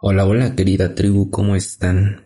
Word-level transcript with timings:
Hola, 0.00 0.26
hola 0.26 0.54
querida 0.54 0.94
tribu, 0.94 1.28
¿cómo 1.28 1.56
están? 1.56 2.22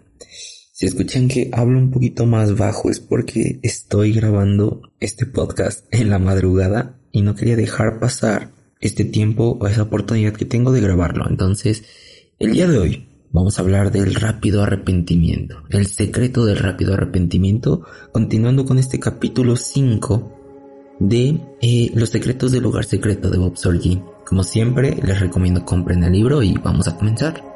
Si 0.72 0.84
escuchan 0.84 1.26
que 1.26 1.48
hablo 1.54 1.78
un 1.78 1.90
poquito 1.90 2.26
más 2.26 2.54
bajo 2.58 2.90
es 2.90 3.00
porque 3.00 3.60
estoy 3.62 4.12
grabando 4.12 4.92
este 5.00 5.24
podcast 5.24 5.86
en 5.90 6.10
la 6.10 6.18
madrugada 6.18 6.98
y 7.12 7.22
no 7.22 7.34
quería 7.34 7.56
dejar 7.56 7.98
pasar 7.98 8.50
este 8.82 9.06
tiempo 9.06 9.56
o 9.58 9.66
esa 9.66 9.84
oportunidad 9.84 10.34
que 10.34 10.44
tengo 10.44 10.70
de 10.70 10.82
grabarlo. 10.82 11.24
Entonces, 11.26 11.84
el 12.38 12.52
día 12.52 12.68
de 12.68 12.76
hoy 12.76 13.08
vamos 13.30 13.58
a 13.58 13.62
hablar 13.62 13.90
del 13.90 14.16
rápido 14.16 14.62
arrepentimiento, 14.62 15.62
el 15.70 15.86
secreto 15.86 16.44
del 16.44 16.58
rápido 16.58 16.92
arrepentimiento, 16.92 17.86
continuando 18.12 18.66
con 18.66 18.78
este 18.78 19.00
capítulo 19.00 19.56
5 19.56 20.96
de 21.00 21.40
eh, 21.62 21.90
Los 21.94 22.10
secretos 22.10 22.52
del 22.52 22.64
lugar 22.64 22.84
secreto 22.84 23.30
de 23.30 23.38
Bob 23.38 23.56
Sorgi. 23.56 24.02
Como 24.26 24.42
siempre, 24.42 24.94
les 25.02 25.18
recomiendo 25.20 25.64
compren 25.64 26.04
el 26.04 26.12
libro 26.12 26.42
y 26.42 26.52
vamos 26.58 26.86
a 26.86 26.98
comenzar. 26.98 27.51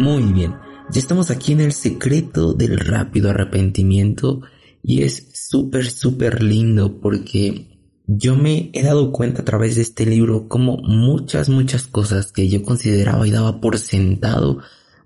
Muy 0.00 0.32
bien, 0.32 0.54
ya 0.90 0.98
estamos 0.98 1.30
aquí 1.30 1.52
en 1.52 1.60
el 1.60 1.72
secreto 1.72 2.54
del 2.54 2.78
rápido 2.78 3.28
arrepentimiento 3.28 4.40
y 4.82 5.02
es 5.02 5.28
súper, 5.34 5.90
súper 5.90 6.42
lindo 6.42 7.02
porque 7.02 7.76
yo 8.06 8.34
me 8.34 8.70
he 8.72 8.82
dado 8.82 9.12
cuenta 9.12 9.42
a 9.42 9.44
través 9.44 9.76
de 9.76 9.82
este 9.82 10.06
libro 10.06 10.48
como 10.48 10.78
muchas, 10.78 11.50
muchas 11.50 11.86
cosas 11.86 12.32
que 12.32 12.48
yo 12.48 12.62
consideraba 12.62 13.28
y 13.28 13.30
daba 13.30 13.60
por 13.60 13.76
sentado 13.76 14.60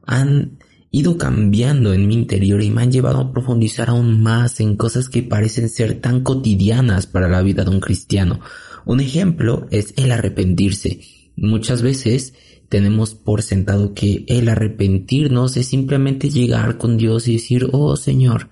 han 0.07 0.59
ido 0.93 1.19
cambiando 1.19 1.93
en 1.93 2.07
mi 2.07 2.15
interior 2.15 2.63
y 2.63 2.71
me 2.71 2.83
han 2.83 2.93
llevado 2.93 3.19
a 3.19 3.33
profundizar 3.33 3.91
aún 3.91 4.23
más 4.23 4.61
en 4.61 4.77
cosas 4.77 5.09
que 5.09 5.25
parecen 5.25 5.71
ser 5.71 6.01
tan 6.01 6.21
cotidianas 6.21 7.09
para 7.09 7.29
la 7.29 7.43
vida 7.43 7.65
de 7.65 7.71
un 7.71 7.81
cristiano. 7.81 8.39
Un 8.85 9.01
ejemplo 9.01 9.67
es 9.73 9.93
el 9.97 10.13
arrepentirse. 10.13 11.24
Muchas 11.37 11.83
veces 11.83 12.35
tenemos 12.69 13.15
por 13.15 13.43
sentado 13.43 13.95
que 13.95 14.25
el 14.29 14.49
arrepentirnos 14.49 15.57
es 15.57 15.67
simplemente 15.67 16.31
llegar 16.31 16.79
con 16.79 16.97
Dios 16.97 17.29
y 17.29 17.35
decir, 17.35 17.69
oh 17.73 17.97
Señor, 17.97 18.51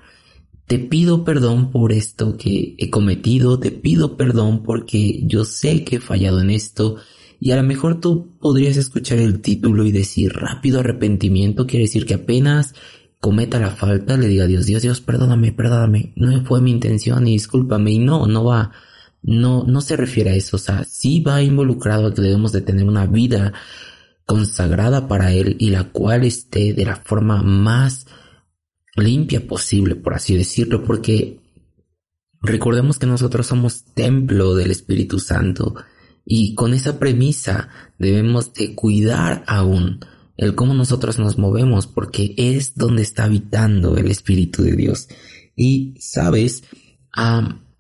te 0.67 0.79
pido 0.79 1.25
perdón 1.25 1.71
por 1.71 1.93
esto 1.93 2.37
que 2.37 2.75
he 2.79 2.91
cometido, 2.91 3.59
te 3.59 3.71
pido 3.71 4.17
perdón 4.17 4.63
porque 4.63 5.23
yo 5.27 5.45
sé 5.45 5.85
que 5.85 5.97
he 5.97 6.01
fallado 6.01 6.41
en 6.41 6.51
esto. 6.51 6.97
Y 7.41 7.51
a 7.51 7.57
lo 7.57 7.63
mejor 7.65 8.01
tú 8.01 8.39
podrías 8.41 8.77
escuchar 8.77 9.19
el 9.19 9.41
título 9.41 9.85
y 9.85 9.93
decir 9.93 10.33
rápido 10.33 10.81
arrepentimiento, 10.81 11.67
quiere 11.67 11.87
decir 11.87 12.07
que 12.07 12.15
apenas 12.15 12.75
cometa 13.21 13.61
la 13.61 13.71
falta, 13.71 14.17
le 14.17 14.29
diga 14.29 14.45
a 14.45 14.47
Dios, 14.49 14.67
Dios, 14.67 14.83
Dios, 14.83 15.01
perdóname, 15.01 15.53
perdóname, 15.53 16.13
no 16.17 16.45
fue 16.45 16.61
mi 16.61 16.71
intención 16.71 17.27
y 17.27 17.33
discúlpame. 17.33 17.93
Y 17.93 17.99
no, 17.99 18.27
no 18.27 18.45
va, 18.45 18.73
no, 19.23 19.65
no 19.65 19.81
se 19.81 19.97
refiere 19.97 20.31
a 20.31 20.35
eso. 20.35 20.57
O 20.57 20.61
sea, 20.61 20.85
sí 20.85 21.21
va 21.21 21.43
involucrado 21.43 22.07
a 22.07 22.15
que 22.15 22.23
debemos 22.23 22.53
de 22.53 22.61
tener 22.61 22.85
una 22.85 23.07
vida 23.07 23.53
consagrada 24.27 25.09
para 25.09 25.33
Él 25.33 25.57
y 25.59 25.71
la 25.71 25.85
cual 25.91 26.25
esté 26.25 26.73
de 26.73 26.85
la 26.85 26.97
forma 26.97 27.43
más 27.43 28.07
limpia 28.97 29.47
posible, 29.47 29.97
por 29.97 30.15
así 30.15 30.37
decirlo, 30.37 30.85
porque 30.85 31.41
recordemos 32.41 32.99
que 32.99 33.07
nosotros 33.07 33.47
somos 33.47 33.85
templo 33.95 34.55
del 34.55 34.71
Espíritu 34.71 35.19
Santo 35.19 35.75
y 36.25 36.55
con 36.55 36.75
esa 36.75 36.99
premisa 36.99 37.69
debemos 37.99 38.53
de 38.53 38.75
cuidar 38.75 39.45
aún 39.47 40.01
el 40.37 40.55
cómo 40.55 40.75
nosotros 40.75 41.19
nos 41.19 41.39
movemos 41.39 41.87
porque 41.87 42.35
es 42.37 42.75
donde 42.75 43.03
está 43.03 43.25
habitando 43.25 43.97
el 43.97 44.11
Espíritu 44.11 44.63
de 44.63 44.73
Dios. 44.73 45.09
Y 45.55 45.95
sabes, 45.99 46.65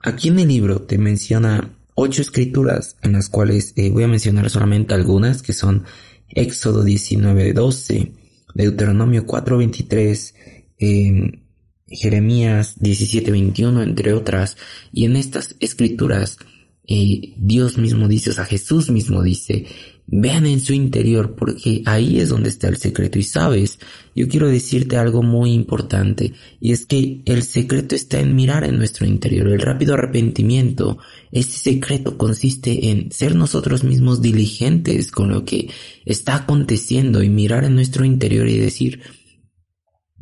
aquí 0.03 0.29
en 0.29 0.39
el 0.41 0.49
libro 0.49 0.83
te 0.83 0.99
menciona 0.99 1.77
ocho 1.95 2.23
escrituras 2.23 2.97
en 3.03 3.13
las 3.13 3.29
cuales 3.29 3.73
eh, 3.77 3.91
voy 3.91 4.05
a 4.05 4.09
mencionar 4.09 4.51
solamente 4.51 4.95
algunas 4.95 5.43
que 5.43 5.53
son 5.53 5.85
Éxodo 6.29 6.85
19:12, 6.85 8.12
Deuteronomio 8.55 9.27
4:23, 9.27 10.35
eh, 10.79 11.43
Jeremías 11.87 12.77
17:21, 12.81 13.83
entre 13.83 14.12
otras. 14.15 14.57
Y 14.93 15.05
en 15.05 15.17
estas 15.17 15.57
escrituras, 15.61 16.39
eh, 16.87 17.35
Dios 17.37 17.79
mismo 17.79 18.09
dice, 18.09 18.31
o 18.31 18.33
sea, 18.33 18.45
Jesús 18.45 18.91
mismo 18.91 19.23
dice, 19.23 19.67
vean 20.07 20.47
en 20.47 20.61
su 20.61 20.75
interior, 20.75 21.35
porque 21.37 21.83
ahí 21.87 22.21
es 22.21 22.29
donde 22.29 22.49
está 22.49 22.69
el 22.69 22.77
secreto. 22.77 23.19
Y 23.19 23.23
sabes, 23.23 23.79
yo 24.15 24.29
quiero 24.29 24.49
decirte 24.49 24.97
algo 24.97 25.23
muy 25.23 25.53
importante, 25.53 26.33
y 26.61 26.73
es 26.73 26.87
que 26.87 27.23
el 27.25 27.43
secreto 27.43 27.95
está 27.95 28.21
en 28.21 28.35
mirar 28.35 28.65
en 28.65 28.77
nuestro 28.77 29.07
interior. 29.07 29.49
El 29.49 29.61
rápido 29.61 29.95
arrepentimiento 29.95 30.99
ese 31.31 31.59
secreto 31.59 32.19
consiste 32.19 32.91
en 32.91 33.11
ser 33.11 33.35
nosotros 33.35 33.85
mismos 33.85 34.21
diligentes 34.21 35.11
con 35.11 35.31
lo 35.31 35.45
que 35.45 35.71
está 36.05 36.37
aconteciendo 36.37 37.23
y 37.23 37.31
mirar 37.31 37.65
en 37.65 37.75
nuestro 37.75 38.05
interior 38.05 38.49
y 38.49 38.59
decir, 38.59 39.01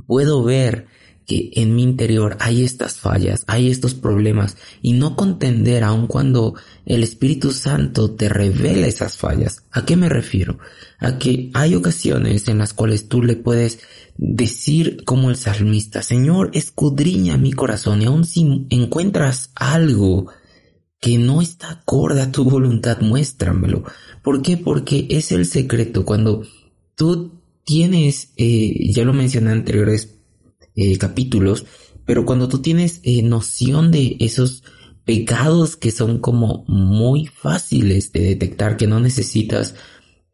puedo 0.06 0.42
ver 0.44 0.86
que 1.30 1.52
en 1.54 1.76
mi 1.76 1.84
interior 1.84 2.36
hay 2.40 2.64
estas 2.64 2.96
fallas, 2.96 3.44
hay 3.46 3.70
estos 3.70 3.94
problemas 3.94 4.56
y 4.82 4.94
no 4.94 5.14
contender 5.14 5.84
aun 5.84 6.08
cuando 6.08 6.56
el 6.84 7.04
Espíritu 7.04 7.52
Santo 7.52 8.10
te 8.10 8.28
revela 8.28 8.88
esas 8.88 9.16
fallas. 9.16 9.62
¿A 9.70 9.84
qué 9.84 9.94
me 9.94 10.08
refiero? 10.08 10.58
A 10.98 11.18
que 11.18 11.52
hay 11.54 11.76
ocasiones 11.76 12.48
en 12.48 12.58
las 12.58 12.74
cuales 12.74 13.06
tú 13.06 13.22
le 13.22 13.36
puedes 13.36 13.78
decir 14.16 15.04
como 15.04 15.30
el 15.30 15.36
salmista, 15.36 16.02
Señor, 16.02 16.50
escudriña 16.52 17.36
mi 17.36 17.52
corazón 17.52 18.02
y 18.02 18.06
aun 18.06 18.24
si 18.24 18.66
encuentras 18.70 19.52
algo 19.54 20.32
que 20.98 21.16
no 21.16 21.42
está 21.42 21.70
acorde 21.70 22.22
a 22.22 22.32
tu 22.32 22.42
voluntad, 22.42 23.02
muéstramelo. 23.02 23.84
¿Por 24.24 24.42
qué? 24.42 24.56
Porque 24.56 25.06
es 25.10 25.30
el 25.30 25.46
secreto. 25.46 26.04
Cuando 26.04 26.42
tú 26.96 27.40
tienes, 27.62 28.32
eh, 28.36 28.92
ya 28.92 29.04
lo 29.04 29.12
mencioné 29.12 29.52
en 29.52 29.58
anteriores 29.58 30.19
eh, 30.76 30.98
capítulos, 30.98 31.66
pero 32.04 32.24
cuando 32.24 32.48
tú 32.48 32.60
tienes 32.60 33.00
eh, 33.02 33.22
noción 33.22 33.90
de 33.90 34.16
esos 34.20 34.64
pecados 35.04 35.76
que 35.76 35.90
son 35.90 36.18
como 36.18 36.64
muy 36.68 37.26
fáciles 37.26 38.12
de 38.12 38.20
detectar, 38.20 38.76
que 38.76 38.86
no 38.86 39.00
necesitas 39.00 39.74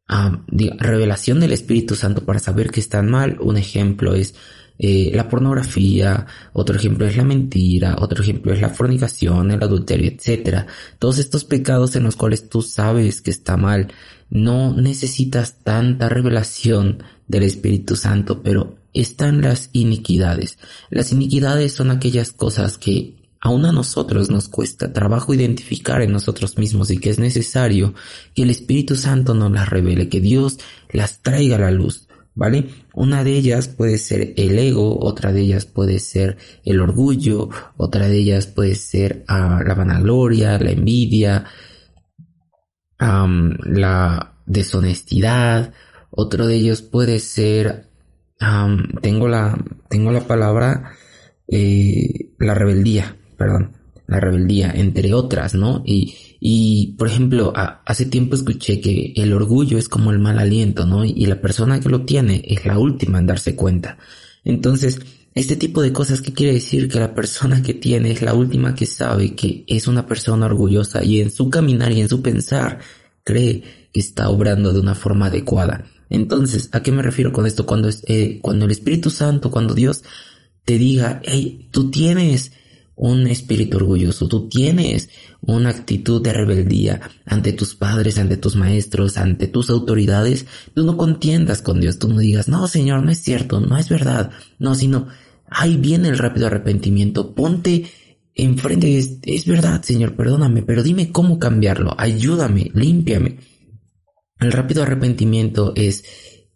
ah, 0.09 0.45
revelación 0.49 1.41
del 1.41 1.53
Espíritu 1.53 1.95
Santo 1.95 2.25
para 2.25 2.39
saber 2.39 2.71
que 2.71 2.81
están 2.81 3.11
mal, 3.11 3.39
un 3.41 3.57
ejemplo 3.57 4.15
es 4.15 4.35
eh, 4.79 5.11
la 5.15 5.29
pornografía, 5.29 6.27
otro 6.53 6.77
ejemplo 6.77 7.07
es 7.07 7.17
la 7.17 7.25
mentira, 7.25 7.97
otro 7.99 8.23
ejemplo 8.23 8.53
es 8.53 8.61
la 8.61 8.69
fornicación, 8.69 9.51
el 9.51 9.63
adulterio, 9.63 10.11
etc. 10.11 10.67
Todos 10.99 11.19
estos 11.19 11.45
pecados 11.45 11.97
en 11.97 12.03
los 12.03 12.17
cuales 12.17 12.49
tú 12.49 12.61
sabes 12.61 13.23
que 13.23 13.31
está 13.31 13.57
mal, 13.57 13.93
no 14.29 14.75
necesitas 14.75 15.63
tanta 15.63 16.09
revelación 16.09 17.03
del 17.27 17.45
Espíritu 17.45 17.97
Santo, 17.97 18.43
pero 18.43 18.77
están 19.01 19.41
las 19.41 19.71
iniquidades. 19.73 20.59
Las 20.91 21.13
iniquidades 21.13 21.73
son 21.73 21.91
aquellas 21.91 22.33
cosas 22.33 22.79
que 22.79 23.17
aún 23.41 23.65
a 23.67 23.73
nosotros 23.73 24.31
nos 24.31 24.49
cuesta 24.49 24.93
trabajo 24.93 25.35
identificar 25.35 26.03
en 26.03 26.13
nosotros 26.13 26.59
mismos 26.59 26.91
y 26.91 26.99
que 26.99 27.11
es 27.11 27.19
necesario 27.19 27.95
que 28.35 28.43
el 28.43 28.51
Espíritu 28.51 28.97
Santo 28.97 29.35
nos 29.35 29.53
las 29.53 29.69
revele, 29.69 30.09
que 30.09 30.21
Dios 30.21 30.59
las 30.91 31.23
traiga 31.23 31.57
a 31.57 31.61
la 31.61 31.71
luz. 31.71 32.07
¿vale? 32.37 32.69
Una 32.95 33.25
de 33.25 33.33
ellas 33.33 33.67
puede 33.67 33.99
ser 33.99 34.35
el 34.37 34.59
ego, 34.59 34.99
otra 35.01 35.33
de 35.33 35.41
ellas 35.41 35.67
puede 35.67 35.99
ser 35.99 36.37
el 36.65 36.81
orgullo, 36.81 37.49
otra 37.77 38.09
de 38.09 38.19
ellas 38.19 38.47
puede 38.47 38.77
ser 38.77 39.25
ah, 39.27 39.63
la 39.67 39.75
vanagloria, 39.75 40.59
la 40.59 40.71
envidia, 40.71 41.47
la 42.99 44.43
deshonestidad, 44.47 45.73
otro 46.11 46.47
de 46.47 46.57
ellos 46.57 46.83
puede 46.83 47.19
ser, 47.19 47.86
tengo 49.03 49.29
la, 49.29 49.59
tengo 49.89 50.13
la 50.13 50.27
palabra, 50.27 50.93
eh, 51.49 52.33
la 52.39 52.55
rebeldía, 52.55 53.17
perdón, 53.37 53.73
la 54.07 54.21
rebeldía, 54.21 54.73
entre 54.75 55.15
otras, 55.15 55.55
¿no? 55.55 55.83
Y, 55.85 56.15
y 56.41 56.95
por 56.99 57.09
ejemplo, 57.09 57.53
hace 57.55 58.07
tiempo 58.07 58.35
escuché 58.37 58.81
que 58.81 59.13
el 59.17 59.33
orgullo 59.33 59.79
es 59.79 59.89
como 59.89 60.11
el 60.11 60.19
mal 60.19 60.39
aliento, 60.39 60.87
¿no? 60.87 61.05
Y 61.05 61.27
la 61.27 61.41
persona 61.41 61.81
que 61.81 61.89
lo 61.89 62.05
tiene 62.05 62.43
es 62.47 62.67
la 62.67 62.79
última 62.79 63.19
en 63.19 63.27
darse 63.27 63.57
cuenta. 63.57 63.99
Entonces, 64.45 65.01
Este 65.37 65.55
tipo 65.55 65.83
de 65.83 65.93
cosas 65.93 66.23
que 66.23 66.33
quiere 66.33 66.55
decir 66.55 66.89
que 66.89 66.99
la 66.99 67.15
persona 67.15 67.61
que 67.63 67.75
tiene 67.75 68.11
es 68.11 68.23
la 68.23 68.33
última 68.33 68.75
que 68.75 68.87
sabe 68.87 69.35
que 69.35 69.65
es 69.67 69.87
una 69.87 70.07
persona 70.07 70.47
orgullosa 70.47 71.05
y 71.05 71.21
en 71.21 71.31
su 71.31 71.51
caminar 71.51 71.93
y 71.93 72.01
en 72.01 72.09
su 72.09 72.23
pensar 72.23 72.79
cree 73.23 73.61
que 73.93 74.01
está 74.01 74.31
obrando 74.31 74.73
de 74.73 74.81
una 74.81 74.95
forma 74.95 75.27
adecuada. 75.27 75.85
Entonces, 76.09 76.69
¿a 76.73 76.83
qué 76.83 76.93
me 76.93 77.03
refiero 77.03 77.33
con 77.33 77.47
esto? 77.47 77.67
Cuando, 77.67 77.91
eh, 78.07 78.39
cuando 78.43 78.65
el 78.65 78.71
Espíritu 78.71 79.11
Santo, 79.11 79.51
cuando 79.51 79.75
Dios 79.75 80.05
te 80.65 80.79
diga, 80.79 81.21
hey, 81.25 81.69
tú 81.71 81.91
tienes 81.91 82.53
un 82.97 83.27
espíritu 83.27 83.77
orgulloso, 83.77 84.27
tú 84.27 84.49
tienes 84.49 85.11
una 85.43 85.69
actitud 85.69 86.23
de 86.23 86.33
rebeldía 86.33 87.03
ante 87.27 87.53
tus 87.53 87.75
padres, 87.75 88.19
ante 88.19 88.39
tus 88.39 88.57
maestros, 88.57 89.19
ante 89.19 89.49
tus 89.49 89.69
autoridades, 89.69 90.47
tú 90.75 90.85
no 90.85 90.97
contiendas 90.97 91.61
con 91.61 91.81
Dios, 91.81 91.99
tú 91.99 92.09
no 92.09 92.19
digas, 92.19 92.49
no, 92.49 92.67
Señor, 92.67 93.05
no 93.05 93.11
es 93.11 93.19
cierto, 93.19 93.61
no 93.61 93.77
es 93.77 93.91
verdad, 93.91 94.31
no, 94.59 94.75
sino, 94.75 95.09
ahí 95.49 95.77
viene 95.77 96.09
el 96.09 96.19
rápido 96.19 96.47
arrepentimiento, 96.47 97.35
ponte 97.35 97.85
enfrente, 98.35 98.97
es, 98.97 99.19
es 99.23 99.47
verdad, 99.47 99.83
Señor, 99.83 100.17
perdóname, 100.17 100.63
pero 100.63 100.83
dime 100.83 101.13
cómo 101.13 101.39
cambiarlo, 101.39 101.95
ayúdame, 101.99 102.71
límpiame. 102.75 103.39
El 104.39 104.53
rápido 104.53 104.83
arrepentimiento 104.83 105.73
es 105.77 106.05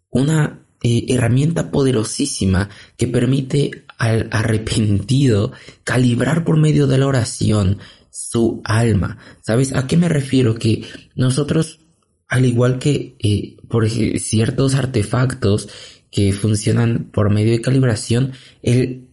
una 0.09 0.65
eh, 0.83 1.05
herramienta 1.09 1.71
poderosísima 1.71 2.69
que 2.97 3.07
permite 3.07 3.85
al 3.97 4.27
arrepentido 4.31 5.51
calibrar 5.83 6.43
por 6.43 6.57
medio 6.57 6.87
de 6.87 6.97
la 6.97 7.07
oración 7.07 7.79
su 8.11 8.61
alma. 8.63 9.17
¿Sabes 9.41 9.73
a 9.75 9.87
qué 9.87 9.97
me 9.97 10.09
refiero? 10.09 10.55
Que 10.55 10.83
nosotros, 11.15 11.79
al 12.27 12.45
igual 12.45 12.79
que 12.79 13.15
eh, 13.19 13.57
por 13.67 13.89
ciertos 13.89 14.75
artefactos 14.75 15.69
que 16.11 16.33
funcionan 16.33 17.09
por 17.11 17.31
medio 17.31 17.51
de 17.51 17.61
calibración, 17.61 18.33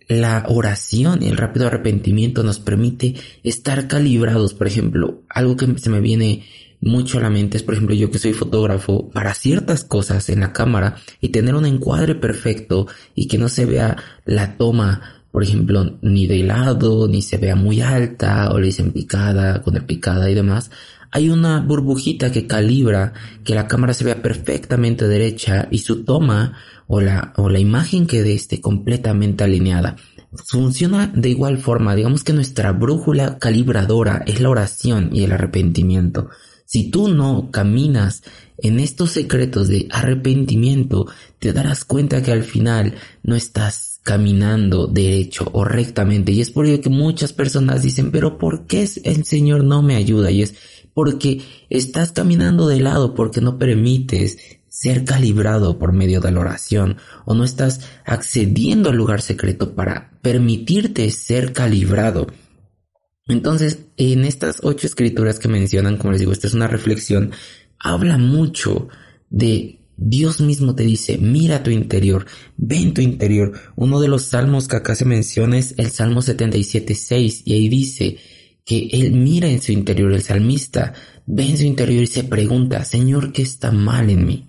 la 0.08 0.44
oración, 0.48 1.22
el 1.22 1.36
rápido 1.36 1.66
arrepentimiento 1.66 2.42
nos 2.42 2.58
permite 2.58 3.14
estar 3.44 3.86
calibrados. 3.88 4.54
Por 4.54 4.66
ejemplo, 4.66 5.22
algo 5.28 5.56
que 5.56 5.78
se 5.78 5.90
me 5.90 6.00
viene 6.00 6.44
mucho 6.80 7.18
a 7.18 7.22
la 7.22 7.30
mente 7.30 7.56
es, 7.56 7.62
por 7.62 7.74
ejemplo, 7.74 7.94
yo 7.94 8.10
que 8.10 8.18
soy 8.18 8.32
fotógrafo, 8.32 9.10
para 9.10 9.34
ciertas 9.34 9.84
cosas 9.84 10.28
en 10.28 10.40
la 10.40 10.52
cámara 10.52 10.96
y 11.20 11.28
tener 11.30 11.54
un 11.54 11.66
encuadre 11.66 12.14
perfecto 12.14 12.86
y 13.14 13.28
que 13.28 13.38
no 13.38 13.48
se 13.48 13.66
vea 13.66 13.96
la 14.24 14.56
toma, 14.56 15.22
por 15.30 15.42
ejemplo, 15.42 15.98
ni 16.02 16.26
de 16.26 16.42
lado, 16.42 17.08
ni 17.08 17.22
se 17.22 17.36
vea 17.36 17.56
muy 17.56 17.80
alta 17.80 18.50
o 18.52 18.58
le 18.58 18.66
dicen 18.66 18.92
picada, 18.92 19.62
con 19.62 19.76
el 19.76 19.84
picada 19.84 20.30
y 20.30 20.34
demás. 20.34 20.70
Hay 21.10 21.30
una 21.30 21.60
burbujita 21.60 22.30
que 22.30 22.46
calibra 22.46 23.14
que 23.42 23.54
la 23.54 23.66
cámara 23.66 23.94
se 23.94 24.04
vea 24.04 24.20
perfectamente 24.22 25.08
derecha 25.08 25.66
y 25.70 25.78
su 25.78 26.04
toma 26.04 26.58
o 26.86 27.00
la, 27.00 27.32
o 27.36 27.48
la 27.48 27.58
imagen 27.58 28.06
quede 28.06 28.34
esté 28.34 28.60
completamente 28.60 29.42
alineada. 29.42 29.96
Funciona 30.32 31.06
de 31.06 31.30
igual 31.30 31.56
forma, 31.58 31.94
digamos 31.94 32.24
que 32.24 32.34
nuestra 32.34 32.72
brújula 32.72 33.38
calibradora 33.38 34.22
es 34.26 34.40
la 34.40 34.50
oración 34.50 35.08
y 35.12 35.24
el 35.24 35.32
arrepentimiento. 35.32 36.28
Si 36.70 36.90
tú 36.90 37.08
no 37.08 37.50
caminas 37.50 38.22
en 38.58 38.78
estos 38.78 39.12
secretos 39.12 39.68
de 39.68 39.88
arrepentimiento, 39.90 41.06
te 41.38 41.54
darás 41.54 41.86
cuenta 41.86 42.22
que 42.22 42.30
al 42.30 42.42
final 42.42 42.92
no 43.22 43.36
estás 43.36 44.00
caminando 44.02 44.86
derecho 44.86 45.48
o 45.54 45.64
rectamente. 45.64 46.30
Y 46.30 46.42
es 46.42 46.50
por 46.50 46.66
ello 46.66 46.82
que 46.82 46.90
muchas 46.90 47.32
personas 47.32 47.80
dicen, 47.80 48.10
pero 48.10 48.36
¿por 48.36 48.66
qué 48.66 48.86
el 49.04 49.24
Señor 49.24 49.64
no 49.64 49.80
me 49.80 49.96
ayuda? 49.96 50.30
Y 50.30 50.42
es 50.42 50.56
porque 50.92 51.40
estás 51.70 52.12
caminando 52.12 52.68
de 52.68 52.80
lado, 52.80 53.14
porque 53.14 53.40
no 53.40 53.56
permites 53.56 54.36
ser 54.68 55.06
calibrado 55.06 55.78
por 55.78 55.94
medio 55.94 56.20
de 56.20 56.32
la 56.32 56.40
oración 56.40 56.98
o 57.24 57.32
no 57.32 57.44
estás 57.44 57.80
accediendo 58.04 58.90
al 58.90 58.96
lugar 58.96 59.22
secreto 59.22 59.74
para 59.74 60.10
permitirte 60.20 61.10
ser 61.12 61.54
calibrado. 61.54 62.26
Entonces, 63.28 63.86
en 63.96 64.24
estas 64.24 64.60
ocho 64.62 64.86
escrituras 64.86 65.38
que 65.38 65.48
mencionan, 65.48 65.98
como 65.98 66.12
les 66.12 66.20
digo, 66.20 66.32
esta 66.32 66.46
es 66.46 66.54
una 66.54 66.66
reflexión, 66.66 67.32
habla 67.78 68.18
mucho 68.18 68.88
de 69.30 69.78
Dios 70.00 70.40
mismo 70.40 70.76
te 70.76 70.84
dice, 70.84 71.18
mira 71.18 71.64
tu 71.64 71.70
interior, 71.70 72.24
ve 72.56 72.76
en 72.76 72.94
tu 72.94 73.00
interior. 73.00 73.52
Uno 73.74 74.00
de 74.00 74.06
los 74.06 74.26
salmos 74.26 74.68
que 74.68 74.76
acá 74.76 74.94
se 74.94 75.04
menciona 75.04 75.58
es 75.58 75.74
el 75.76 75.90
Salmo 75.90 76.22
77.6 76.22 77.42
y 77.44 77.54
ahí 77.54 77.68
dice 77.68 78.16
que 78.64 78.88
él 78.92 79.12
mira 79.12 79.48
en 79.48 79.60
su 79.60 79.72
interior, 79.72 80.12
el 80.12 80.22
salmista 80.22 80.94
ve 81.26 81.48
en 81.50 81.58
su 81.58 81.64
interior 81.64 82.04
y 82.04 82.06
se 82.06 82.22
pregunta, 82.22 82.84
Señor, 82.84 83.32
¿qué 83.32 83.42
está 83.42 83.72
mal 83.72 84.08
en 84.08 84.24
mí? 84.24 84.48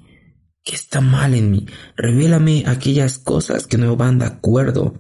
¿Qué 0.64 0.76
está 0.76 1.02
mal 1.02 1.34
en 1.34 1.50
mí? 1.50 1.66
Revélame 1.98 2.66
aquellas 2.68 3.18
cosas 3.18 3.66
que 3.66 3.80
no 3.80 3.96
van 3.96 4.20
de 4.20 4.26
acuerdo 4.26 5.00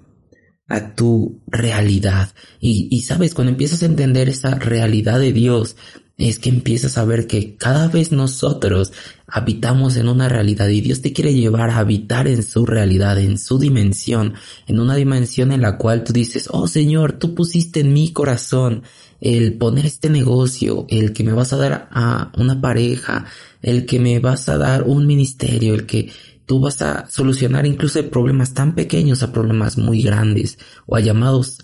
a 0.69 0.95
tu 0.95 1.41
realidad. 1.47 2.29
Y, 2.61 2.87
y 2.91 3.01
sabes, 3.01 3.33
cuando 3.33 3.51
empiezas 3.51 3.83
a 3.83 3.87
entender 3.87 4.29
esa 4.29 4.55
realidad 4.55 5.19
de 5.19 5.33
Dios, 5.33 5.75
es 6.19 6.37
que 6.37 6.49
empiezas 6.49 6.97
a 6.97 7.05
ver 7.05 7.27
que 7.27 7.55
cada 7.55 7.87
vez 7.87 8.11
nosotros 8.11 8.91
habitamos 9.25 9.95
en 9.95 10.09
una 10.09 10.27
realidad 10.27 10.67
y 10.67 10.81
Dios 10.81 11.01
te 11.01 11.13
quiere 11.13 11.33
llevar 11.33 11.69
a 11.69 11.77
habitar 11.77 12.27
en 12.27 12.43
su 12.43 12.65
realidad, 12.65 13.17
en 13.19 13.37
su 13.37 13.57
dimensión, 13.57 14.33
en 14.67 14.79
una 14.81 14.95
dimensión 14.95 15.53
en 15.53 15.61
la 15.61 15.77
cual 15.77 16.03
tú 16.03 16.11
dices, 16.11 16.49
oh 16.51 16.67
Señor, 16.67 17.13
tú 17.13 17.35
pusiste 17.35 17.79
en 17.79 17.93
mi 17.93 18.11
corazón 18.11 18.83
el 19.21 19.53
poner 19.53 19.85
este 19.85 20.09
negocio, 20.09 20.85
el 20.89 21.13
que 21.13 21.23
me 21.23 21.31
vas 21.31 21.53
a 21.53 21.57
dar 21.57 21.87
a 21.91 22.31
una 22.37 22.59
pareja, 22.59 23.25
el 23.61 23.85
que 23.85 23.99
me 23.99 24.19
vas 24.19 24.49
a 24.49 24.57
dar 24.57 24.83
un 24.83 25.07
ministerio, 25.07 25.73
el 25.73 25.85
que 25.85 26.11
tú 26.49 26.59
vas 26.59 26.81
a 26.81 27.07
solucionar 27.11 27.67
incluso 27.67 28.09
problemas 28.09 28.55
tan 28.55 28.73
pequeños 28.73 29.21
a 29.21 29.31
problemas 29.31 29.77
muy 29.77 30.01
grandes 30.01 30.57
o 30.87 30.95
a 30.95 30.99
llamados 30.99 31.59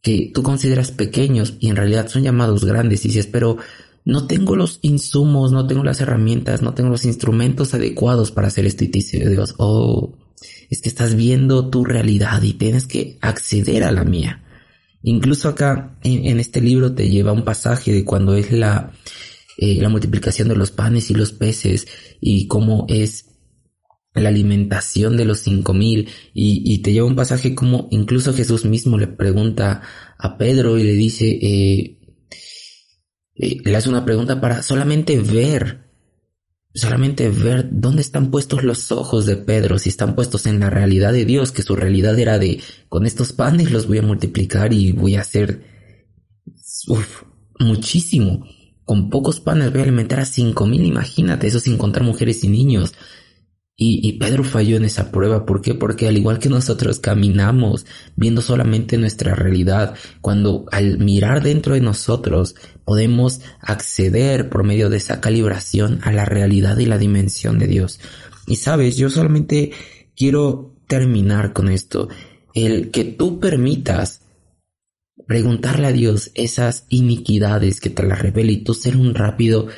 que 0.00 0.30
tú 0.32 0.42
consideras 0.42 0.92
pequeños 0.92 1.56
y 1.60 1.68
en 1.68 1.76
realidad 1.76 2.08
son 2.08 2.22
llamados 2.22 2.64
grandes 2.64 3.04
y 3.04 3.08
dices, 3.08 3.26
pero 3.26 3.58
no 4.06 4.26
tengo 4.26 4.56
los 4.56 4.78
insumos, 4.80 5.52
no 5.52 5.66
tengo 5.66 5.84
las 5.84 6.00
herramientas, 6.00 6.62
no 6.62 6.72
tengo 6.72 6.88
los 6.88 7.04
instrumentos 7.04 7.74
adecuados 7.74 8.30
para 8.30 8.48
hacer 8.48 8.64
esto 8.64 8.82
y 8.82 8.88
te 8.88 9.00
dice 9.00 9.28
Dios, 9.28 9.56
oh, 9.58 10.16
es 10.70 10.80
que 10.80 10.88
estás 10.88 11.16
viendo 11.16 11.68
tu 11.68 11.84
realidad 11.84 12.40
y 12.40 12.54
tienes 12.54 12.86
que 12.86 13.18
acceder 13.20 13.84
a 13.84 13.92
la 13.92 14.04
mía. 14.04 14.42
Incluso 15.02 15.50
acá 15.50 15.98
en, 16.02 16.40
este 16.40 16.62
libro 16.62 16.94
te 16.94 17.10
lleva 17.10 17.32
un 17.32 17.44
pasaje 17.44 17.92
de 17.92 18.06
cuando 18.06 18.34
es 18.34 18.50
la, 18.52 18.90
eh, 19.58 19.82
la 19.82 19.90
multiplicación 19.90 20.48
de 20.48 20.56
los 20.56 20.70
panes 20.70 21.10
y 21.10 21.14
los 21.14 21.32
peces 21.32 21.86
y 22.22 22.46
cómo 22.46 22.86
es 22.88 23.29
la 24.14 24.28
alimentación 24.28 25.16
de 25.16 25.24
los 25.24 25.40
cinco 25.40 25.72
mil 25.72 26.08
y, 26.34 26.78
te 26.78 26.92
lleva 26.92 27.06
un 27.06 27.16
pasaje 27.16 27.54
como 27.54 27.88
incluso 27.90 28.34
Jesús 28.34 28.64
mismo 28.64 28.98
le 28.98 29.06
pregunta 29.06 29.82
a 30.18 30.36
Pedro 30.36 30.78
y 30.78 30.82
le 30.82 30.92
dice, 30.92 31.26
eh, 31.26 31.98
eh, 33.36 33.58
le 33.64 33.76
hace 33.76 33.88
una 33.88 34.04
pregunta 34.04 34.40
para 34.40 34.62
solamente 34.62 35.18
ver, 35.20 35.90
solamente 36.74 37.28
ver 37.28 37.68
dónde 37.70 38.02
están 38.02 38.30
puestos 38.30 38.64
los 38.64 38.90
ojos 38.90 39.26
de 39.26 39.36
Pedro, 39.36 39.78
si 39.78 39.88
están 39.88 40.14
puestos 40.16 40.46
en 40.46 40.58
la 40.58 40.70
realidad 40.70 41.12
de 41.12 41.24
Dios, 41.24 41.52
que 41.52 41.62
su 41.62 41.76
realidad 41.76 42.18
era 42.18 42.38
de, 42.38 42.60
con 42.88 43.06
estos 43.06 43.32
panes 43.32 43.70
los 43.70 43.86
voy 43.86 43.98
a 43.98 44.02
multiplicar 44.02 44.72
y 44.72 44.92
voy 44.92 45.14
a 45.14 45.20
hacer 45.20 45.64
muchísimo. 47.58 48.44
Con 48.84 49.08
pocos 49.08 49.38
panes 49.38 49.70
voy 49.70 49.80
a 49.80 49.84
alimentar 49.84 50.18
a 50.18 50.24
cinco 50.24 50.66
mil, 50.66 50.84
imagínate, 50.84 51.46
eso 51.46 51.60
sin 51.60 51.78
contar 51.78 52.02
mujeres 52.02 52.42
y 52.42 52.48
niños. 52.48 52.92
Y, 53.82 54.12
Pedro 54.18 54.44
falló 54.44 54.76
en 54.76 54.84
esa 54.84 55.10
prueba. 55.10 55.46
¿Por 55.46 55.62
qué? 55.62 55.74
Porque 55.74 56.06
al 56.06 56.18
igual 56.18 56.38
que 56.38 56.50
nosotros 56.50 56.98
caminamos 57.00 57.86
viendo 58.14 58.42
solamente 58.42 58.98
nuestra 58.98 59.34
realidad, 59.34 59.94
cuando 60.20 60.66
al 60.70 60.98
mirar 60.98 61.42
dentro 61.42 61.72
de 61.72 61.80
nosotros 61.80 62.56
podemos 62.84 63.40
acceder 63.58 64.50
por 64.50 64.64
medio 64.64 64.90
de 64.90 64.98
esa 64.98 65.22
calibración 65.22 66.00
a 66.02 66.12
la 66.12 66.26
realidad 66.26 66.76
y 66.76 66.84
la 66.84 66.98
dimensión 66.98 67.58
de 67.58 67.68
Dios. 67.68 68.00
Y 68.46 68.56
sabes, 68.56 68.98
yo 68.98 69.08
solamente 69.08 69.70
quiero 70.14 70.76
terminar 70.86 71.54
con 71.54 71.70
esto. 71.70 72.10
El 72.52 72.90
que 72.90 73.04
tú 73.04 73.40
permitas 73.40 74.20
preguntarle 75.26 75.86
a 75.86 75.92
Dios 75.92 76.32
esas 76.34 76.84
iniquidades 76.90 77.80
que 77.80 77.88
te 77.88 78.02
las 78.02 78.20
revele 78.20 78.52
y 78.52 78.62
tú 78.62 78.74
ser 78.74 78.98
un 78.98 79.14
rápido 79.14 79.68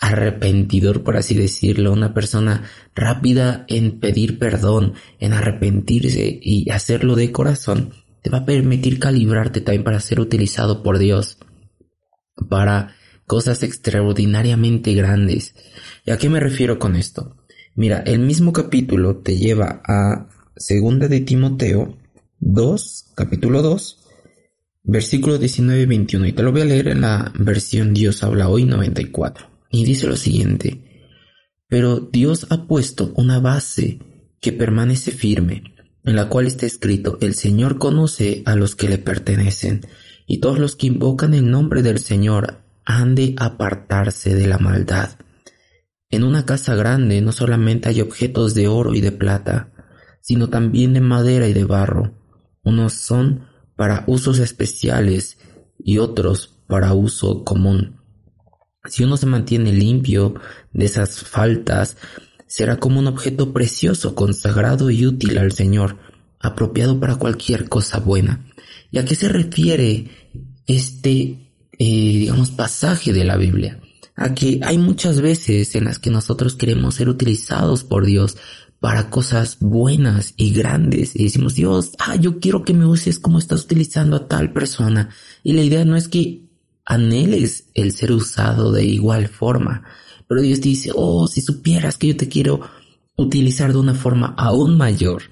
arrepentidor, 0.00 1.02
por 1.02 1.16
así 1.16 1.34
decirlo, 1.34 1.92
una 1.92 2.14
persona 2.14 2.64
rápida 2.94 3.64
en 3.68 4.00
pedir 4.00 4.38
perdón, 4.38 4.94
en 5.18 5.32
arrepentirse 5.32 6.38
y 6.42 6.70
hacerlo 6.70 7.16
de 7.16 7.32
corazón, 7.32 7.92
te 8.22 8.30
va 8.30 8.38
a 8.38 8.46
permitir 8.46 8.98
calibrarte 8.98 9.60
también 9.60 9.84
para 9.84 10.00
ser 10.00 10.20
utilizado 10.20 10.82
por 10.82 10.98
Dios 10.98 11.38
para 12.48 12.94
cosas 13.26 13.62
extraordinariamente 13.62 14.94
grandes. 14.94 15.54
¿Y 16.04 16.10
a 16.10 16.18
qué 16.18 16.28
me 16.28 16.40
refiero 16.40 16.78
con 16.78 16.96
esto? 16.96 17.36
Mira, 17.74 17.98
el 17.98 18.20
mismo 18.20 18.52
capítulo 18.52 19.18
te 19.18 19.36
lleva 19.36 19.82
a 19.86 20.28
segunda 20.56 21.08
de 21.08 21.20
Timoteo 21.20 21.96
2, 22.40 23.12
capítulo 23.14 23.62
2, 23.62 23.98
versículo 24.84 25.38
19 25.38 25.82
y 25.82 25.86
21, 25.86 26.26
y 26.26 26.32
te 26.32 26.42
lo 26.42 26.52
voy 26.52 26.62
a 26.62 26.66
leer 26.66 26.88
en 26.88 27.02
la 27.02 27.32
versión 27.38 27.94
Dios 27.94 28.22
habla 28.22 28.48
hoy 28.48 28.64
94. 28.64 29.57
Y 29.70 29.84
dice 29.84 30.06
lo 30.06 30.16
siguiente, 30.16 30.88
pero 31.68 32.00
Dios 32.00 32.46
ha 32.50 32.66
puesto 32.66 33.12
una 33.16 33.38
base 33.40 33.98
que 34.40 34.52
permanece 34.52 35.10
firme. 35.10 35.74
en 36.04 36.16
la 36.16 36.30
cual 36.30 36.46
está 36.46 36.64
escrito, 36.64 37.18
el 37.20 37.34
Señor 37.34 37.76
conoce 37.76 38.42
a 38.46 38.56
los 38.56 38.74
que 38.74 38.88
le 38.88 38.96
pertenecen, 38.96 39.86
y 40.26 40.38
todos 40.38 40.58
los 40.58 40.74
que 40.74 40.86
invocan 40.86 41.34
el 41.34 41.50
nombre 41.50 41.82
del 41.82 41.98
Señor 41.98 42.62
han 42.86 43.14
de 43.14 43.34
apartarse 43.36 44.34
de 44.34 44.46
la 44.46 44.56
maldad. 44.56 45.10
En 46.08 46.24
una 46.24 46.46
casa 46.46 46.74
grande 46.74 47.20
no 47.20 47.32
solamente 47.32 47.90
hay 47.90 48.00
objetos 48.00 48.54
de 48.54 48.68
oro 48.68 48.94
y 48.94 49.02
de 49.02 49.12
plata, 49.12 49.72
sino 50.22 50.48
también 50.48 50.94
de 50.94 51.02
madera 51.02 51.46
y 51.46 51.52
de 51.52 51.64
barro. 51.64 52.14
Unos 52.62 52.94
son 52.94 53.46
para 53.76 54.04
usos 54.06 54.38
especiales 54.38 55.36
y 55.78 55.98
otros 55.98 56.58
para 56.66 56.94
uso 56.94 57.44
común. 57.44 57.97
Si 58.84 59.04
uno 59.04 59.16
se 59.16 59.26
mantiene 59.26 59.72
limpio 59.72 60.34
de 60.72 60.84
esas 60.84 61.20
faltas, 61.20 61.96
será 62.46 62.76
como 62.76 63.00
un 63.00 63.06
objeto 63.06 63.52
precioso, 63.52 64.14
consagrado 64.14 64.90
y 64.90 65.06
útil 65.06 65.38
al 65.38 65.52
Señor, 65.52 65.98
apropiado 66.40 66.98
para 67.00 67.16
cualquier 67.16 67.68
cosa 67.68 67.98
buena. 67.98 68.46
¿Y 68.90 68.98
a 68.98 69.04
qué 69.04 69.14
se 69.14 69.28
refiere 69.28 70.08
este, 70.66 71.52
eh, 71.78 72.18
digamos, 72.18 72.50
pasaje 72.52 73.12
de 73.12 73.24
la 73.24 73.36
Biblia? 73.36 73.80
A 74.16 74.34
que 74.34 74.60
hay 74.62 74.78
muchas 74.78 75.20
veces 75.20 75.74
en 75.74 75.84
las 75.84 75.98
que 75.98 76.10
nosotros 76.10 76.54
queremos 76.54 76.96
ser 76.96 77.08
utilizados 77.08 77.84
por 77.84 78.06
Dios 78.06 78.36
para 78.80 79.10
cosas 79.10 79.58
buenas 79.60 80.34
y 80.36 80.52
grandes 80.52 81.16
y 81.16 81.24
decimos, 81.24 81.54
Dios, 81.54 81.92
ah, 81.98 82.16
yo 82.16 82.38
quiero 82.38 82.64
que 82.64 82.74
me 82.74 82.86
uses 82.86 83.18
como 83.18 83.38
estás 83.38 83.64
utilizando 83.64 84.16
a 84.16 84.28
tal 84.28 84.52
persona. 84.52 85.10
Y 85.42 85.52
la 85.52 85.62
idea 85.62 85.84
no 85.84 85.96
es 85.96 86.08
que 86.08 86.47
anheles 86.88 87.68
el 87.74 87.92
ser 87.92 88.12
usado 88.12 88.72
de 88.72 88.84
igual 88.84 89.28
forma, 89.28 89.84
pero 90.26 90.40
Dios 90.40 90.60
dice, 90.60 90.90
oh, 90.94 91.28
si 91.28 91.42
supieras 91.42 91.96
que 91.96 92.08
yo 92.08 92.16
te 92.16 92.28
quiero 92.28 92.60
utilizar 93.16 93.72
de 93.72 93.78
una 93.78 93.94
forma 93.94 94.34
aún 94.38 94.76
mayor, 94.76 95.22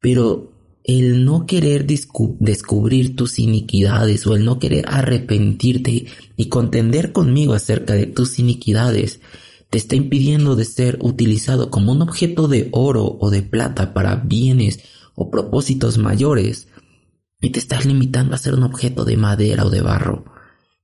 pero 0.00 0.52
el 0.84 1.24
no 1.24 1.46
querer 1.46 1.86
descubrir 1.86 3.16
tus 3.16 3.38
iniquidades 3.38 4.26
o 4.26 4.34
el 4.34 4.44
no 4.44 4.58
querer 4.58 4.84
arrepentirte 4.88 6.06
y 6.36 6.48
contender 6.48 7.12
conmigo 7.12 7.54
acerca 7.54 7.94
de 7.94 8.06
tus 8.06 8.38
iniquidades 8.38 9.20
te 9.70 9.78
está 9.78 9.96
impidiendo 9.96 10.54
de 10.54 10.66
ser 10.66 10.98
utilizado 11.00 11.70
como 11.70 11.92
un 11.92 12.02
objeto 12.02 12.46
de 12.46 12.68
oro 12.72 13.16
o 13.18 13.30
de 13.30 13.42
plata 13.42 13.94
para 13.94 14.16
bienes 14.16 14.80
o 15.14 15.30
propósitos 15.30 15.96
mayores. 15.96 16.68
Y 17.40 17.50
te 17.50 17.58
estás 17.58 17.86
limitando 17.86 18.34
a 18.34 18.38
ser 18.38 18.52
un 18.54 18.64
objeto 18.64 19.06
de 19.06 19.16
madera 19.16 19.64
o 19.64 19.70
de 19.70 19.80
barro. 19.80 20.31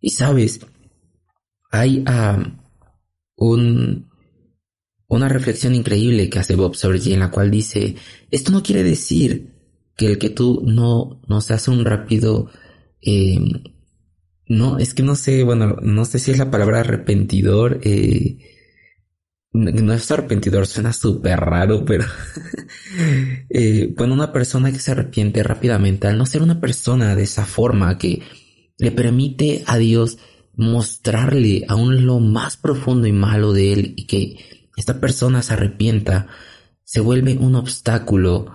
Y 0.01 0.11
sabes, 0.11 0.61
hay 1.71 2.05
un, 3.37 4.09
una 5.09 5.29
reflexión 5.29 5.75
increíble 5.75 6.29
que 6.31 6.39
hace 6.39 6.55
Bob 6.55 6.77
Sorge 6.77 7.15
en 7.15 7.21
la 7.21 7.31
cual 7.31 7.51
dice, 7.51 7.97
esto 8.31 8.53
no 8.53 8.63
quiere 8.63 8.83
decir 8.83 9.55
que 9.97 10.07
el 10.07 10.19
que 10.19 10.31
tú 10.31 10.63
no, 10.65 11.21
no 11.27 11.41
seas 11.41 11.67
un 11.69 11.85
rápido, 11.85 12.51
eh, 13.03 13.39
no, 14.47 14.79
es 14.79 14.95
que 14.95 15.03
no 15.03 15.17
sé, 15.17 15.43
bueno, 15.43 15.77
no 15.83 16.05
sé 16.05 16.19
si 16.19 16.31
es 16.31 16.39
la 16.39 16.51
palabra 16.51 16.81
arrepentidor, 16.81 17.81
eh, 17.83 18.39
no 19.53 19.93
es 19.93 20.11
arrepentidor, 20.11 20.67
suena 20.67 20.93
súper 20.93 21.41
raro, 21.41 21.85
pero 21.85 22.05
eh, 23.51 23.93
bueno, 23.97 24.15
una 24.15 24.33
persona 24.33 24.71
que 24.71 24.79
se 24.79 24.93
arrepiente 24.93 25.43
rápidamente, 25.43 26.07
al 26.07 26.19
no 26.19 26.27
ser 26.27 26.43
una 26.43 26.61
persona 26.61 27.17
de 27.17 27.25
esa 27.25 27.45
forma 27.45 27.99
que 27.99 28.23
le 28.79 28.91
permite 28.91 29.65
a 29.67 29.77
Dios 29.77 30.19
mostrarle 30.57 31.65
aún 31.69 32.07
lo 32.07 32.21
más 32.21 32.57
profundo 32.57 33.07
y 33.07 33.13
malo 33.13 33.53
de 33.53 33.73
él 33.73 33.95
y 33.97 34.07
que 34.07 34.39
esta 34.77 35.01
persona 35.01 35.43
se 35.43 35.53
arrepienta, 35.53 36.29
se 36.85 37.01
vuelve 37.01 37.37
un 37.37 37.55
obstáculo 37.55 38.47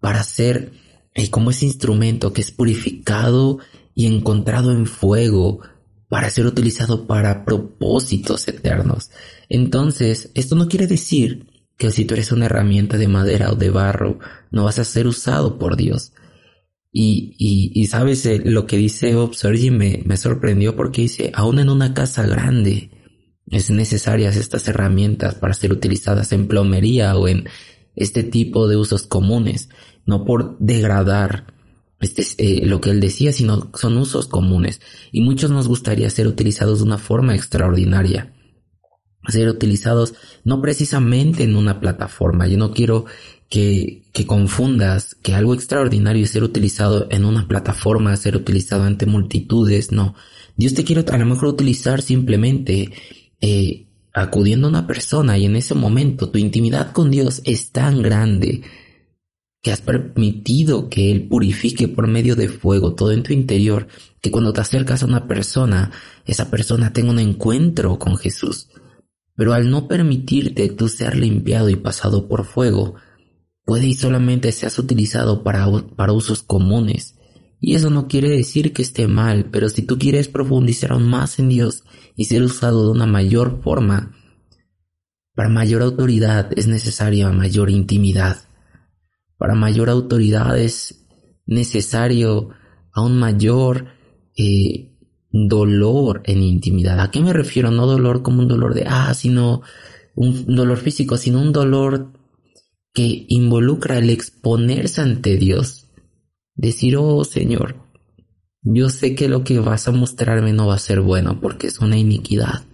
para 0.00 0.22
ser 0.22 0.72
eh, 1.14 1.30
como 1.30 1.50
ese 1.50 1.66
instrumento 1.66 2.32
que 2.32 2.40
es 2.40 2.50
purificado 2.50 3.58
y 3.94 4.06
encontrado 4.06 4.72
en 4.72 4.86
fuego 4.86 5.60
para 6.08 6.30
ser 6.30 6.46
utilizado 6.46 7.06
para 7.06 7.44
propósitos 7.44 8.46
eternos. 8.48 9.10
Entonces, 9.48 10.30
esto 10.34 10.56
no 10.56 10.68
quiere 10.68 10.86
decir 10.86 11.46
que 11.76 11.90
si 11.90 12.04
tú 12.04 12.14
eres 12.14 12.32
una 12.32 12.46
herramienta 12.46 12.98
de 12.98 13.08
madera 13.08 13.50
o 13.50 13.56
de 13.56 13.70
barro, 13.70 14.18
no 14.50 14.64
vas 14.64 14.78
a 14.78 14.84
ser 14.84 15.06
usado 15.06 15.58
por 15.58 15.76
Dios. 15.76 16.12
Y, 16.92 17.34
y, 17.38 17.72
y 17.74 17.86
sabes, 17.86 18.26
eh, 18.26 18.42
lo 18.44 18.66
que 18.66 18.76
dice 18.76 19.14
Bob 19.14 19.34
me, 19.72 20.02
me 20.04 20.16
sorprendió 20.16 20.76
porque 20.76 21.02
dice, 21.02 21.32
aún 21.34 21.58
en 21.58 21.70
una 21.70 21.94
casa 21.94 22.26
grande 22.26 22.90
es 23.46 23.70
necesarias 23.70 24.36
estas 24.36 24.68
herramientas 24.68 25.34
para 25.36 25.54
ser 25.54 25.72
utilizadas 25.72 26.32
en 26.32 26.48
plomería 26.48 27.16
o 27.16 27.28
en 27.28 27.48
este 27.96 28.22
tipo 28.22 28.68
de 28.68 28.76
usos 28.76 29.04
comunes, 29.04 29.70
no 30.04 30.24
por 30.24 30.58
degradar 30.58 31.54
este, 32.00 32.24
eh, 32.38 32.66
lo 32.66 32.80
que 32.80 32.90
él 32.90 33.00
decía, 33.00 33.32
sino 33.32 33.70
son 33.74 33.96
usos 33.96 34.26
comunes. 34.26 34.80
Y 35.12 35.22
muchos 35.22 35.50
nos 35.50 35.68
gustaría 35.68 36.10
ser 36.10 36.26
utilizados 36.26 36.80
de 36.80 36.84
una 36.84 36.98
forma 36.98 37.34
extraordinaria 37.34 38.34
ser 39.28 39.48
utilizados 39.48 40.14
no 40.44 40.60
precisamente 40.60 41.44
en 41.44 41.56
una 41.56 41.80
plataforma. 41.80 42.46
Yo 42.48 42.58
no 42.58 42.72
quiero 42.72 43.04
que, 43.52 44.04
que 44.14 44.26
confundas 44.26 45.14
que 45.22 45.34
algo 45.34 45.52
extraordinario 45.52 46.24
es 46.24 46.30
ser 46.30 46.42
utilizado 46.42 47.06
en 47.10 47.26
una 47.26 47.46
plataforma, 47.46 48.16
ser 48.16 48.34
utilizado 48.34 48.84
ante 48.84 49.04
multitudes, 49.04 49.92
no. 49.92 50.14
Dios 50.56 50.72
te 50.72 50.84
quiere 50.84 51.04
a 51.06 51.18
lo 51.18 51.26
mejor 51.26 51.48
utilizar 51.48 52.00
simplemente 52.00 52.92
eh, 53.42 53.88
acudiendo 54.14 54.68
a 54.68 54.70
una 54.70 54.86
persona 54.86 55.36
y 55.36 55.44
en 55.44 55.56
ese 55.56 55.74
momento 55.74 56.30
tu 56.30 56.38
intimidad 56.38 56.92
con 56.92 57.10
Dios 57.10 57.42
es 57.44 57.72
tan 57.72 58.00
grande 58.00 58.62
que 59.60 59.70
has 59.70 59.82
permitido 59.82 60.88
que 60.88 61.12
Él 61.12 61.28
purifique 61.28 61.88
por 61.88 62.06
medio 62.06 62.36
de 62.36 62.48
fuego 62.48 62.94
todo 62.94 63.12
en 63.12 63.22
tu 63.22 63.34
interior, 63.34 63.86
que 64.22 64.30
cuando 64.30 64.54
te 64.54 64.62
acercas 64.62 65.02
a 65.02 65.06
una 65.06 65.28
persona, 65.28 65.92
esa 66.24 66.50
persona 66.50 66.94
tenga 66.94 67.10
un 67.10 67.18
encuentro 67.18 67.98
con 67.98 68.16
Jesús. 68.16 68.70
Pero 69.36 69.52
al 69.52 69.70
no 69.70 69.88
permitirte 69.88 70.70
tú 70.70 70.88
ser 70.88 71.18
limpiado 71.18 71.68
y 71.68 71.76
pasado 71.76 72.28
por 72.28 72.46
fuego, 72.46 72.94
puede 73.64 73.86
y 73.86 73.94
solamente 73.94 74.52
seas 74.52 74.78
utilizado 74.78 75.42
para, 75.42 75.66
para 75.96 76.12
usos 76.12 76.42
comunes. 76.42 77.16
Y 77.60 77.76
eso 77.76 77.90
no 77.90 78.08
quiere 78.08 78.28
decir 78.28 78.72
que 78.72 78.82
esté 78.82 79.06
mal, 79.06 79.50
pero 79.52 79.68
si 79.68 79.82
tú 79.82 79.98
quieres 79.98 80.28
profundizar 80.28 80.92
aún 80.92 81.08
más 81.08 81.38
en 81.38 81.48
Dios 81.48 81.84
y 82.16 82.24
ser 82.24 82.42
usado 82.42 82.84
de 82.86 82.90
una 82.90 83.06
mayor 83.06 83.62
forma, 83.62 84.16
para 85.34 85.48
mayor 85.48 85.82
autoridad 85.82 86.50
es 86.56 86.66
necesaria 86.66 87.30
mayor 87.30 87.70
intimidad. 87.70 88.36
Para 89.38 89.54
mayor 89.54 89.90
autoridad 89.90 90.58
es 90.58 91.06
necesario 91.46 92.50
aún 92.92 93.18
mayor 93.18 93.86
eh, 94.36 94.92
dolor 95.30 96.22
en 96.24 96.42
intimidad. 96.42 97.00
¿A 97.00 97.10
qué 97.10 97.20
me 97.20 97.32
refiero? 97.32 97.70
No 97.70 97.86
dolor 97.86 98.22
como 98.22 98.40
un 98.40 98.48
dolor 98.48 98.74
de, 98.74 98.84
ah, 98.86 99.14
sino 99.14 99.62
un 100.14 100.54
dolor 100.54 100.78
físico, 100.78 101.16
sino 101.16 101.40
un 101.40 101.52
dolor 101.52 102.12
que 102.92 103.26
involucra 103.28 103.98
el 103.98 104.10
exponerse 104.10 105.00
ante 105.00 105.36
Dios. 105.36 105.88
Decir, 106.54 106.96
oh 106.96 107.24
Señor, 107.24 107.76
yo 108.62 108.90
sé 108.90 109.14
que 109.14 109.28
lo 109.28 109.42
que 109.44 109.58
vas 109.58 109.88
a 109.88 109.92
mostrarme 109.92 110.52
no 110.52 110.66
va 110.66 110.74
a 110.74 110.78
ser 110.78 111.00
bueno 111.00 111.40
porque 111.40 111.66
es 111.66 111.80
una 111.80 111.96
iniquidad. 111.96 112.64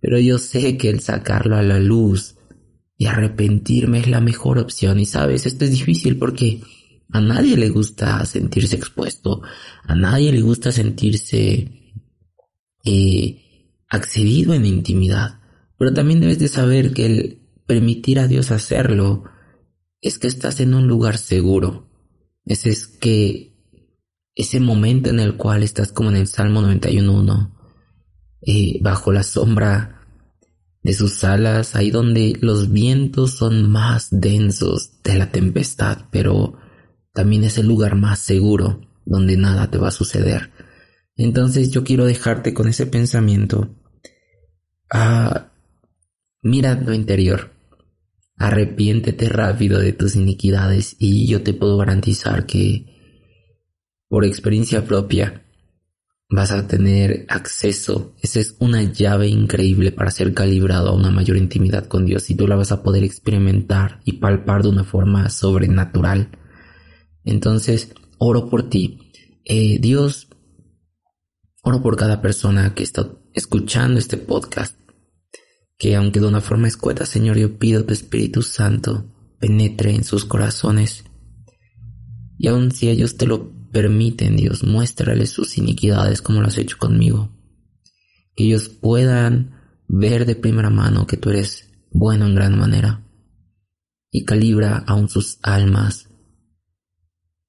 Pero 0.00 0.18
yo 0.18 0.38
sé 0.38 0.76
que 0.76 0.90
el 0.90 1.00
sacarlo 1.00 1.56
a 1.56 1.62
la 1.62 1.78
luz 1.78 2.36
y 2.96 3.06
arrepentirme 3.06 3.98
es 3.98 4.08
la 4.08 4.20
mejor 4.20 4.58
opción. 4.58 4.98
Y 4.98 5.06
sabes, 5.06 5.46
esto 5.46 5.64
es 5.64 5.72
difícil 5.72 6.18
porque 6.18 6.62
a 7.10 7.20
nadie 7.20 7.56
le 7.56 7.70
gusta 7.70 8.24
sentirse 8.24 8.76
expuesto, 8.76 9.42
a 9.82 9.94
nadie 9.94 10.32
le 10.32 10.40
gusta 10.40 10.72
sentirse 10.72 11.70
eh, 12.84 13.42
accedido 13.88 14.54
en 14.54 14.66
intimidad. 14.66 15.40
Pero 15.78 15.92
también 15.92 16.20
debes 16.20 16.38
de 16.38 16.48
saber 16.48 16.92
que 16.92 17.06
el 17.06 17.43
permitir 17.66 18.18
a 18.18 18.26
Dios 18.26 18.50
hacerlo 18.50 19.24
es 20.00 20.18
que 20.18 20.26
estás 20.26 20.60
en 20.60 20.74
un 20.74 20.86
lugar 20.86 21.18
seguro. 21.18 21.88
Ese 22.44 22.70
es 22.70 22.86
que 22.86 23.54
ese 24.34 24.60
momento 24.60 25.10
en 25.10 25.20
el 25.20 25.36
cual 25.36 25.62
estás 25.62 25.92
como 25.92 26.10
en 26.10 26.16
el 26.16 26.26
Salmo 26.26 26.60
91.1, 26.60 27.54
eh, 28.42 28.78
bajo 28.82 29.12
la 29.12 29.22
sombra 29.22 30.02
de 30.82 30.92
sus 30.92 31.24
alas, 31.24 31.76
ahí 31.76 31.90
donde 31.90 32.36
los 32.40 32.70
vientos 32.70 33.32
son 33.32 33.70
más 33.70 34.08
densos 34.10 35.02
de 35.02 35.16
la 35.16 35.32
tempestad, 35.32 36.06
pero 36.10 36.58
también 37.14 37.44
es 37.44 37.56
el 37.56 37.66
lugar 37.66 37.96
más 37.96 38.18
seguro 38.18 38.80
donde 39.06 39.36
nada 39.36 39.70
te 39.70 39.78
va 39.78 39.88
a 39.88 39.92
suceder. 39.92 40.50
Entonces 41.16 41.70
yo 41.70 41.84
quiero 41.84 42.04
dejarte 42.04 42.52
con 42.52 42.68
ese 42.68 42.86
pensamiento. 42.86 43.74
Ah, 44.90 45.53
mira 46.44 46.74
lo 46.74 46.94
interior. 46.94 47.50
Arrepiéntete 48.36 49.28
rápido 49.28 49.80
de 49.80 49.92
tus 49.92 50.14
iniquidades 50.14 50.94
y 50.98 51.26
yo 51.26 51.42
te 51.42 51.54
puedo 51.54 51.76
garantizar 51.76 52.46
que 52.46 52.86
por 54.08 54.24
experiencia 54.24 54.84
propia 54.84 55.44
vas 56.28 56.50
a 56.50 56.66
tener 56.66 57.26
acceso. 57.28 58.14
Esa 58.20 58.40
es 58.40 58.56
una 58.58 58.82
llave 58.82 59.28
increíble 59.28 59.92
para 59.92 60.10
ser 60.10 60.34
calibrado 60.34 60.90
a 60.90 60.94
una 60.94 61.10
mayor 61.10 61.36
intimidad 61.36 61.86
con 61.86 62.04
Dios 62.04 62.28
y 62.30 62.34
tú 62.34 62.46
la 62.46 62.56
vas 62.56 62.72
a 62.72 62.82
poder 62.82 63.04
experimentar 63.04 64.00
y 64.04 64.14
palpar 64.14 64.62
de 64.62 64.68
una 64.68 64.84
forma 64.84 65.28
sobrenatural 65.30 66.30
Entonces, 67.24 67.94
oro 68.18 68.50
por 68.50 68.68
ti. 68.68 68.98
Eh, 69.46 69.78
Dios, 69.80 70.28
oro 71.62 71.82
por 71.82 71.96
cada 71.96 72.20
persona 72.20 72.74
que 72.74 72.82
está 72.82 73.08
escuchando 73.32 73.98
este 73.98 74.18
podcast. 74.18 74.83
Que 75.78 75.96
aunque 75.96 76.20
de 76.20 76.26
una 76.26 76.40
forma 76.40 76.68
escueta, 76.68 77.06
Señor, 77.06 77.36
yo 77.36 77.58
pido 77.58 77.84
tu 77.84 77.92
Espíritu 77.92 78.42
Santo 78.42 79.04
penetre 79.38 79.94
en 79.94 80.04
sus 80.04 80.24
corazones. 80.24 81.04
Y 82.38 82.48
aun 82.48 82.70
si 82.72 82.88
ellos 82.88 83.16
te 83.16 83.26
lo 83.26 83.52
permiten, 83.72 84.36
Dios, 84.36 84.64
muéstrales 84.64 85.30
sus 85.30 85.58
iniquidades 85.58 86.22
como 86.22 86.40
lo 86.40 86.46
has 86.46 86.58
hecho 86.58 86.78
conmigo. 86.78 87.30
Que 88.36 88.44
ellos 88.44 88.68
puedan 88.68 89.54
ver 89.88 90.26
de 90.26 90.36
primera 90.36 90.70
mano 90.70 91.06
que 91.06 91.16
tú 91.16 91.30
eres 91.30 91.70
bueno 91.90 92.26
en 92.26 92.34
gran 92.34 92.58
manera 92.58 93.04
y 94.10 94.24
calibra 94.24 94.78
aún 94.86 95.08
sus 95.08 95.38
almas 95.42 96.08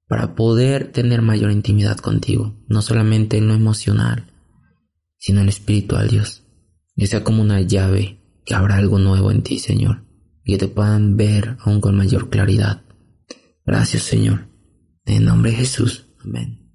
para 0.08 0.36
poder 0.36 0.91
tener 0.91 1.22
mayor 1.22 1.51
intimidad 1.51 1.98
contigo, 1.98 2.55
no 2.67 2.82
solamente 2.82 3.38
en 3.38 3.48
lo 3.48 3.53
emocional, 3.53 4.32
sino 5.17 5.39
en 5.39 5.46
lo 5.46 5.50
espiritual, 5.50 6.08
Dios. 6.10 6.45
Que 6.96 7.08
sea 7.08 7.24
como 7.24 7.42
una 7.42 7.62
llave 7.62 8.22
que 8.46 8.54
abra 8.54 8.78
algo 8.78 9.00
nuevo 9.00 9.32
en 9.32 9.42
ti, 9.42 9.60
Señor, 9.60 10.06
y 10.44 10.54
que 10.54 10.58
te 10.60 10.68
puedan 10.68 11.18
ver 11.18 11.58
aún 11.60 11.82
con 11.82 11.96
mayor 11.98 12.30
claridad. 12.30 12.84
Gracias, 13.66 14.04
Señor. 14.04 14.48
En 15.06 15.25
nombre 15.25 15.52
de 15.52 15.58
Jesús. 15.58 16.08
Amén. 16.24 16.66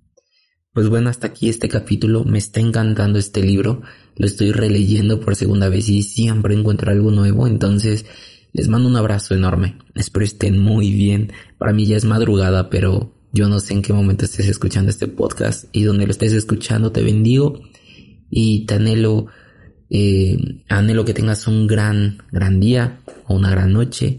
Pues 0.72 0.88
bueno, 0.88 1.10
hasta 1.10 1.28
aquí 1.28 1.48
este 1.48 1.68
capítulo. 1.68 2.24
Me 2.24 2.38
está 2.38 2.60
encantando 2.60 3.18
este 3.18 3.42
libro. 3.42 3.82
Lo 4.16 4.26
estoy 4.26 4.52
releyendo 4.52 5.20
por 5.20 5.36
segunda 5.36 5.68
vez 5.68 5.88
y 5.88 6.02
siempre 6.02 6.54
encuentro 6.54 6.90
algo 6.90 7.10
nuevo. 7.10 7.46
Entonces, 7.46 8.06
les 8.52 8.68
mando 8.68 8.88
un 8.88 8.96
abrazo 8.96 9.34
enorme. 9.34 9.78
Espero 9.94 10.24
estén 10.24 10.58
muy 10.58 10.92
bien. 10.92 11.32
Para 11.58 11.72
mí 11.72 11.86
ya 11.86 11.96
es 11.96 12.04
madrugada, 12.04 12.70
pero 12.70 13.14
yo 13.32 13.48
no 13.48 13.60
sé 13.60 13.74
en 13.74 13.82
qué 13.82 13.92
momento 13.92 14.24
estés 14.24 14.48
escuchando 14.48 14.90
este 14.90 15.06
podcast 15.06 15.64
y 15.72 15.84
donde 15.84 16.06
lo 16.06 16.10
estés 16.10 16.32
escuchando 16.32 16.90
te 16.90 17.02
bendigo 17.02 17.60
y 18.28 18.66
te 18.66 18.74
anhelo, 18.74 19.26
eh, 19.90 20.62
anhelo 20.68 21.04
que 21.04 21.14
tengas 21.14 21.46
un 21.46 21.66
gran, 21.66 22.22
gran 22.30 22.60
día 22.60 23.00
o 23.26 23.34
una 23.34 23.50
gran 23.50 23.72
noche 23.72 24.18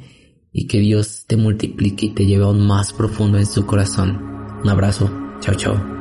y 0.52 0.68
que 0.68 0.80
Dios 0.80 1.24
te 1.28 1.38
multiplique 1.38 2.08
y 2.08 2.10
te 2.10 2.26
lleve 2.26 2.44
aún 2.44 2.68
más 2.68 2.94
profundo 2.94 3.38
en 3.38 3.46
su 3.46 3.66
corazón. 3.66 4.22
Un 4.64 4.70
abrazo. 4.70 5.10
Chao, 5.40 5.56
chao. 5.56 6.01